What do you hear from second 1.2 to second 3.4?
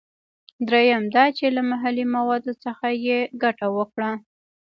چې له محلي موادو څخه یې